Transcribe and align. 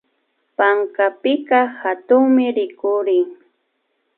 Pankapika 0.57 1.59
hatunmi 1.81 2.45
rikurin 2.55 3.25